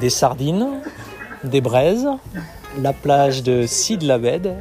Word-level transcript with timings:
des 0.00 0.10
sardines, 0.10 0.80
des 1.44 1.60
braises, 1.60 2.08
la 2.80 2.92
plage 2.92 3.42
de 3.42 3.66
Sid 3.66 4.02
Labed 4.02 4.54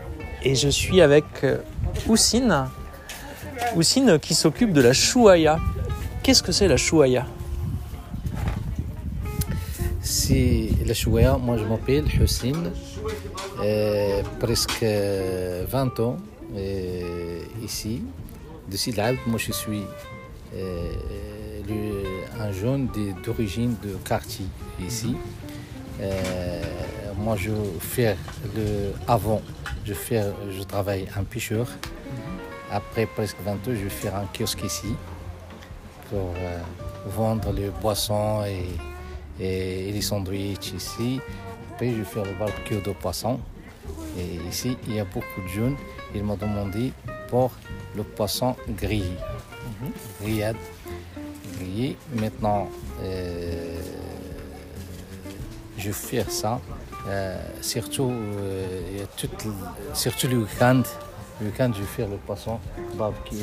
et 0.43 0.55
je 0.55 0.69
suis 0.69 1.01
avec 1.01 1.25
euh, 1.43 1.57
Oussine. 2.07 2.65
Oussine 3.75 4.19
qui 4.19 4.33
s'occupe 4.33 4.73
de 4.73 4.81
la 4.81 4.93
chouaya. 4.93 5.59
Qu'est-ce 6.23 6.43
que 6.43 6.51
c'est 6.51 6.67
la 6.67 6.77
chouaya 6.77 7.25
C'est 10.01 10.69
la 10.85 10.93
chouaya, 10.93 11.37
moi 11.37 11.57
je 11.57 11.63
m'appelle 11.63 12.05
Hussein, 12.21 12.71
euh, 13.63 14.21
presque 14.39 14.83
20 14.83 15.99
ans 15.99 16.17
euh, 16.55 17.39
ici, 17.63 18.01
de 18.69 18.77
Sid 18.77 18.95
Labed. 18.95 19.19
Moi 19.27 19.39
je 19.39 19.51
suis 19.51 19.83
euh, 20.55 20.91
le- 21.67 22.41
un 22.41 22.51
jeune 22.51 22.87
d'origine 23.23 23.75
de 23.83 23.95
quartier 24.05 24.45
ici. 24.85 25.15
Euh, 25.99 26.61
moi, 27.17 27.35
je 27.35 27.51
fais 27.79 28.15
le 28.55 28.91
avant, 29.07 29.41
je 29.85 29.93
fais, 29.93 30.23
je 30.51 30.63
travaille 30.63 31.07
en 31.19 31.23
pêcheur. 31.23 31.67
Après 32.71 33.05
presque 33.05 33.37
20 33.45 33.53
ans, 33.53 33.57
je 33.67 33.71
vais 33.71 33.89
faire 33.89 34.15
un 34.15 34.25
kiosque 34.37 34.63
ici 34.63 34.93
pour 36.09 36.33
euh, 36.37 36.59
vendre 37.07 37.51
les 37.53 37.69
boissons 37.81 38.43
et, 38.45 38.67
et 39.43 39.91
les 39.91 40.01
sandwichs 40.01 40.73
ici. 40.75 41.19
Après, 41.71 41.89
je 41.91 41.95
vais 41.95 42.03
faire 42.03 42.25
le 42.25 42.33
barbecue 42.33 42.81
de 42.81 42.91
poisson. 42.91 43.39
Et 44.17 44.47
ici, 44.49 44.77
il 44.87 44.95
y 44.95 44.99
a 44.99 45.05
beaucoup 45.05 45.41
de 45.43 45.47
jeunes. 45.47 45.75
Ils 46.13 46.23
m'ont 46.23 46.35
demandé 46.37 46.91
pour 47.29 47.51
le 47.95 48.03
poisson 48.03 48.55
grillé. 48.69 49.13
Grillade. 50.21 50.55
Maintenant, 52.13 52.69
euh, 53.03 53.79
je 55.77 55.91
fais 55.91 56.25
ça. 56.29 56.59
Euh, 57.07 57.37
surtout, 57.61 58.11
euh, 58.11 59.05
surtout 59.93 60.27
le 60.27 60.37
week-end. 60.39 60.83
Le 61.39 61.47
week-end, 61.47 61.71
je 61.77 61.83
fais 61.83 62.05
le 62.05 62.17
poisson 62.17 62.59
barbecue. 62.95 63.35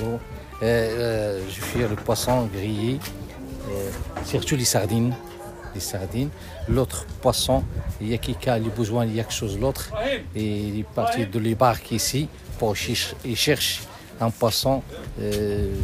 Euh, 0.62 1.40
je 1.48 1.60
fais 1.60 1.88
le 1.88 1.96
poisson 1.96 2.46
grillé. 2.46 2.98
Surtout 4.24 4.56
les 4.56 4.64
sardines. 4.64 5.14
Les 5.74 5.80
sardines. 5.80 6.30
L'autre 6.68 7.06
poisson, 7.22 7.64
il 8.00 8.08
y 8.08 8.14
a 8.14 8.18
qui 8.18 8.36
a 8.48 8.58
y 8.58 8.68
a 8.68 9.22
quelque 9.22 9.32
chose 9.32 9.58
d'autre. 9.58 9.90
Et 10.34 10.44
il 10.44 10.80
est 10.80 10.86
parti 10.94 11.26
de 11.26 11.38
les 11.38 11.54
barques 11.54 11.92
ici 11.92 12.28
pour 12.58 12.76
chercher, 12.76 13.80
un 14.20 14.30
poisson, 14.30 14.82
euh, 15.20 15.74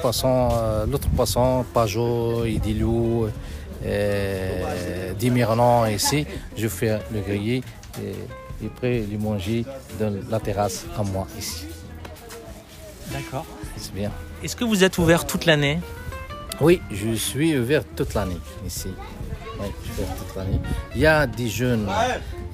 poisson 0.00 0.48
euh, 0.52 0.86
l'autre 0.86 1.08
poisson, 1.10 1.64
pajot, 1.74 2.44
idilou, 2.44 3.28
euh, 3.84 5.12
ici. 5.90 6.26
Je 6.56 6.68
fais 6.68 6.98
le 7.12 7.20
grillé 7.20 7.62
et, 8.02 8.64
et 8.64 8.66
après 8.66 9.00
les 9.00 9.18
manger 9.18 9.64
dans 9.98 10.12
la 10.30 10.40
terrasse 10.40 10.86
à 10.96 11.02
moi 11.02 11.26
ici. 11.38 11.66
D'accord. 13.12 13.44
C'est 13.76 13.94
bien. 13.94 14.10
Est-ce 14.42 14.56
que 14.56 14.64
vous 14.64 14.84
êtes 14.84 14.98
ouvert 14.98 15.26
toute 15.26 15.46
l'année? 15.46 15.80
Oui, 16.60 16.80
je 16.90 17.14
suis 17.14 17.58
ouvert 17.58 17.82
toute 17.96 18.14
l'année 18.14 18.38
ici. 18.66 18.88
Toute 19.96 20.36
l'année. 20.36 20.60
Il 20.94 21.00
y 21.00 21.06
a 21.06 21.26
des 21.26 21.48
jeunes 21.48 21.88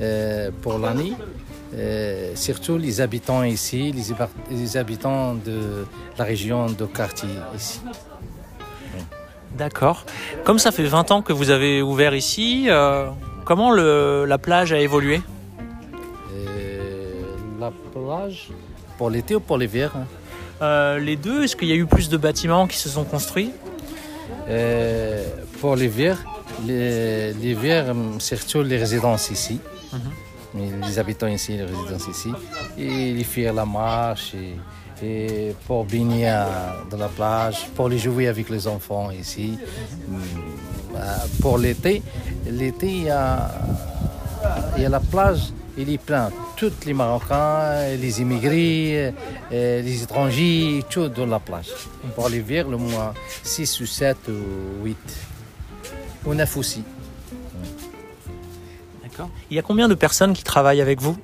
euh, 0.01 0.51
pour 0.63 0.79
l'année, 0.79 1.13
euh, 1.75 2.33
surtout 2.35 2.79
les 2.79 3.01
habitants 3.01 3.43
ici, 3.43 3.93
les, 4.51 4.77
habitants 4.77 5.35
de 5.35 5.87
la 6.19 6.25
région 6.25 6.67
de 6.67 6.85
quartier 6.87 7.29
ici. 7.57 7.81
D'accord. 9.57 10.05
Comme 10.45 10.59
ça 10.59 10.73
fait 10.73 10.85
20 10.85 11.11
ans 11.11 11.23
que 11.23 11.33
vous 11.33 11.51
avez 11.51 11.83
ouvert 11.83 12.15
ici, 12.15 12.67
euh, 12.69 13.09
comment 13.45 13.71
le- 13.73 14.25
la 14.27 14.39
plage 14.39 14.73
a 14.73 14.79
évolué? 14.79 15.21
La 17.59 17.71
plage, 17.93 18.49
pour 18.97 19.11
l'été 19.11 19.35
ou 19.35 19.41
pour 19.41 19.59
l'hiver 19.59 19.93
hein? 19.95 20.97
Les 20.99 21.17
deux, 21.17 21.45
est-ce 21.45 21.57
qu'il 21.57 21.69
y 21.69 21.73
a 21.73 21.75
eu 21.75 21.85
plus 21.87 22.09
de 22.09 22.17
bâtiments 22.17 22.67
qui 22.67 22.79
se 22.79 22.89
sont 22.89 23.05
construits? 23.05 23.51
Pour 25.61 25.77
l'hiver, 25.77 26.25
l'hiver, 26.67 27.91
hum, 27.91 28.21
surtout 28.21 28.63
les 28.63 28.77
résidences 28.79 29.31
ici. 29.31 29.61
Mais 30.55 30.69
Les 30.87 30.99
habitants 30.99 31.29
ici, 31.29 31.53
les 31.57 31.65
résidences 31.65 32.09
ici. 32.11 32.31
Et 32.79 33.11
ils 33.11 33.25
font 33.25 33.55
la 33.55 33.65
marche. 33.65 34.35
Et, 34.35 34.57
et 35.07 35.55
pour 35.67 35.85
baigner 35.85 36.31
dans 36.91 36.99
la 36.99 37.09
plage, 37.09 37.69
pour 37.75 37.89
les 37.89 37.99
jouer 37.99 38.29
avec 38.29 38.51
les 38.51 38.67
enfants 38.67 39.11
ici. 39.11 39.59
Hum, 40.09 40.21
euh, 40.97 41.17
Pour 41.41 41.57
l'été, 41.59 42.03
l'été, 42.51 42.89
il 42.89 43.03
y 43.05 43.11
a, 43.11 43.51
il 44.77 44.83
y 44.83 44.87
a 44.87 44.89
la 44.89 45.01
plage, 45.01 45.53
il 45.79 45.89
est 45.89 45.99
plein. 45.99 46.31
Tous 46.57 46.73
les 46.85 46.93
Marocains, 46.93 47.97
les 47.97 48.21
immigrés, 48.21 49.15
euh, 49.53 49.83
les 49.83 50.03
étrangers, 50.03 50.85
tout 50.91 51.09
dans 51.09 51.27
la 51.27 51.39
plage. 51.39 51.71
Pour 52.15 52.29
l'hiver, 52.29 52.69
le 52.69 52.77
mois 52.77 53.15
6 53.45 53.81
ou 53.81 53.87
7 53.87 54.17
ou 54.29 54.85
8. 54.85 54.97
Ou 56.27 56.35
9 56.35 56.57
aussi. 56.57 56.83
D'accord. 59.03 59.31
Il 59.51 59.57
y 59.57 59.59
a 59.59 59.63
combien 59.63 59.89
de 59.89 59.95
personnes 59.95 60.33
qui 60.33 60.45
travaillent 60.45 60.81
avec 60.81 61.01
vous? 61.01 61.17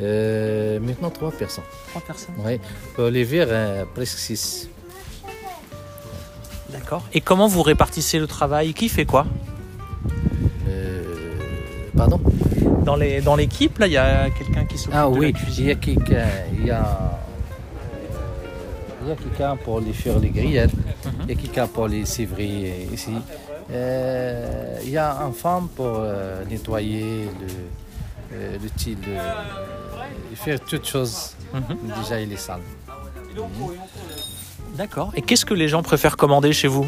Euh, 0.00 0.80
maintenant, 0.80 1.10
3 1.10 1.30
personnes. 1.32 1.64
Trois 1.90 2.02
personnes. 2.02 2.34
Ouais. 2.44 2.60
Pour 2.94 3.06
l'hiver, 3.06 3.46
euh, 3.50 3.84
presque 3.94 4.18
6. 4.18 4.68
D'accord. 6.70 7.02
Et 7.12 7.20
comment 7.20 7.46
vous 7.46 7.62
répartissez 7.62 8.18
le 8.18 8.26
travail? 8.26 8.74
Qui 8.74 8.88
fait 8.88 9.04
quoi? 9.04 9.26
Pardon? 11.96 12.20
Dans 12.84 12.96
les 12.96 13.20
dans 13.20 13.36
l'équipe, 13.36 13.78
là, 13.78 13.86
il 13.86 13.92
y 13.92 13.96
a 13.98 14.30
quelqu'un 14.30 14.64
qui 14.64 14.78
s'occupe 14.78 14.94
Ah 14.96 15.04
de 15.08 15.10
oui, 15.18 15.20
la 15.20 15.28
il 15.28 15.34
cuisine. 15.34 15.66
y 15.66 15.70
a 15.70 15.74
quelqu'un, 15.74 16.26
il 16.58 16.66
y 16.66 16.70
a, 16.70 17.20
il 19.02 19.08
y 19.08 19.12
a 19.12 19.14
quelqu'un 19.14 19.56
pour 19.56 19.78
les 19.80 19.92
faire 19.92 20.18
les 20.18 20.30
grillettes, 20.30 20.72
il 21.24 21.28
y 21.28 21.32
a 21.32 21.40
quelqu'un 21.40 21.66
pour 21.66 21.86
les 21.86 22.06
civrer 22.06 22.88
ici. 22.92 23.10
Euh, 23.72 24.78
il 24.84 24.90
y 24.90 24.98
a 24.98 25.16
une 25.22 25.32
femme 25.32 25.68
pour 25.74 25.86
euh, 26.00 26.44
nettoyer 26.44 27.24
le, 27.40 28.36
euh, 28.36 28.58
le 28.62 28.68
le- 29.06 30.36
faire 30.36 30.60
toutes 30.60 30.86
choses. 30.86 31.34
Mhm. 31.54 31.76
Déjà, 32.02 32.20
il 32.20 32.32
est 32.32 32.36
sale. 32.36 32.60
D'accord. 34.76 35.12
Et 35.14 35.22
qu'est-ce 35.22 35.44
que 35.44 35.54
les 35.54 35.68
gens 35.68 35.82
préfèrent 35.82 36.16
commander 36.16 36.52
chez 36.52 36.68
vous? 36.68 36.86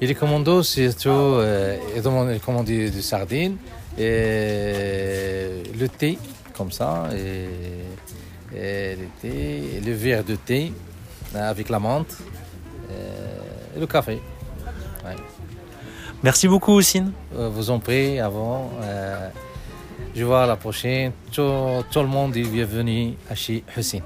Et 0.00 0.06
les 0.06 0.14
commandos, 0.14 0.62
surtout, 0.64 1.08
euh, 1.10 1.76
ils 1.96 2.40
commandent 2.40 2.64
des, 2.66 2.90
sardines, 3.02 3.56
et 3.96 5.62
le 5.78 5.88
thé, 5.88 6.18
comme 6.56 6.72
ça, 6.72 7.08
et, 7.14 8.56
et 8.56 8.96
le 8.96 9.06
thé, 9.20 9.76
et 9.76 9.80
le 9.80 9.92
verre 9.92 10.24
de 10.24 10.34
thé 10.34 10.72
avec 11.34 11.68
la 11.68 11.78
menthe, 11.78 12.16
et 13.76 13.78
le 13.80 13.86
café. 13.86 14.20
Ouais. 15.04 15.16
Merci 16.22 16.46
beaucoup, 16.48 16.72
Oussine. 16.74 17.12
Euh, 17.36 17.48
Vous 17.52 17.70
en 17.70 17.78
prie, 17.78 18.20
avant. 18.20 18.70
euh, 18.82 19.28
je 20.14 20.24
vois 20.24 20.44
à 20.44 20.46
la 20.46 20.56
prochaine. 20.56 21.12
Tout, 21.32 21.42
tout 21.90 22.00
le 22.00 22.06
monde 22.06 22.36
est 22.36 22.42
bienvenu 22.42 23.14
à 23.30 23.34
chez 23.34 23.64
Hussein. 23.76 24.00